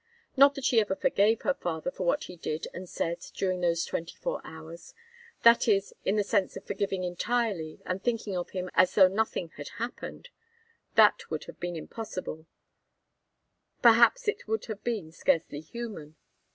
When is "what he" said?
2.07-2.35